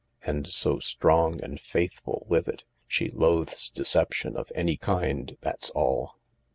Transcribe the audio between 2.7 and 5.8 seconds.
She loathes deception of any kind, that's